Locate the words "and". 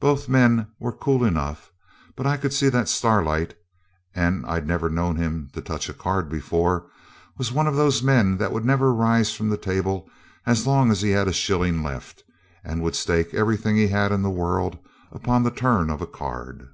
4.12-4.44, 12.64-12.82